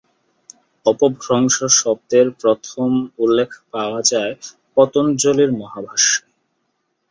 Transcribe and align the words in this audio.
‘অপভ্রংশ’ 0.85 1.55
শব্দের 1.79 2.27
প্রথম 2.41 2.89
উল্লেখ 3.17 3.49
পাওয়া 3.71 4.01
যায় 4.11 4.33
পতঞ্জলির 4.75 5.51
মহাভাষ্যে। 5.53 6.19